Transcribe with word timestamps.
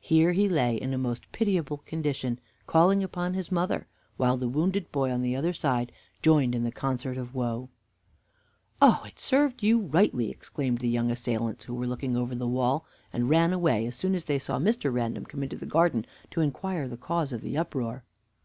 Here 0.00 0.32
he 0.32 0.48
lay 0.48 0.74
in 0.74 0.92
a 0.92 0.98
most 0.98 1.30
pitiable 1.30 1.76
condition, 1.76 2.40
calling 2.66 3.04
upon 3.04 3.34
his 3.34 3.52
mother, 3.52 3.86
while 4.16 4.36
the 4.36 4.48
wounded 4.48 4.90
boy 4.90 5.12
on 5.12 5.22
the 5.22 5.36
other 5.36 5.52
side 5.52 5.92
joined 6.20 6.56
in 6.56 6.64
the 6.64 6.72
concert 6.72 7.16
of 7.16 7.32
woe. 7.32 7.68
"Oh, 8.80 9.04
it 9.06 9.20
served 9.20 9.62
you 9.62 9.78
rightly!" 9.78 10.30
exclaimed 10.32 10.78
the 10.78 10.88
young 10.88 11.12
assailants, 11.12 11.66
who 11.66 11.76
were 11.76 11.86
looking 11.86 12.16
over 12.16 12.34
the 12.34 12.48
wall, 12.48 12.84
and 13.12 13.30
ran 13.30 13.52
away 13.52 13.86
as 13.86 13.94
soon 13.94 14.16
as 14.16 14.24
they 14.24 14.40
saw 14.40 14.58
Mr. 14.58 14.92
Random 14.92 15.24
come 15.24 15.44
into 15.44 15.54
the 15.56 15.64
garden 15.64 16.06
to 16.32 16.40
inquire 16.40 16.88
the 16.88 16.96
cause 16.96 17.32
of 17.32 17.40
the 17.42 17.56
uproar. 17.56 18.02